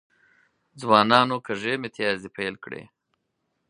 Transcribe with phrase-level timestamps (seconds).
[0.81, 2.83] ځوانانو کږې میتیازې پیل کړي.